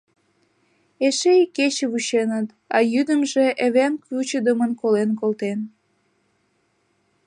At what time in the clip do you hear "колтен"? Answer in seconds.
5.19-5.59